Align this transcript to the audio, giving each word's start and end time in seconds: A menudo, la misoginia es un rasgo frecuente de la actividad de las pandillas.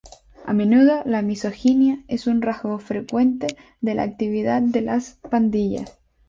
A 0.47 0.51
menudo, 0.53 1.03
la 1.05 1.21
misoginia 1.21 2.03
es 2.07 2.25
un 2.25 2.41
rasgo 2.41 2.79
frecuente 2.79 3.55
de 3.81 3.93
la 3.93 4.01
actividad 4.01 4.63
de 4.63 4.81
las 4.81 5.19
pandillas. 5.29 5.95